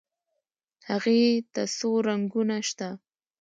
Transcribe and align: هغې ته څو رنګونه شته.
هغې 0.89 1.21
ته 1.53 1.61
څو 1.77 1.89
رنګونه 2.07 2.57
شته. 2.67 2.89